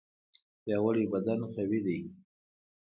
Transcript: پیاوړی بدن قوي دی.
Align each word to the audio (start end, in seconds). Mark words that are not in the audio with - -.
پیاوړی 0.61 1.05
بدن 1.13 1.39
قوي 1.55 1.79
دی. 1.85 1.99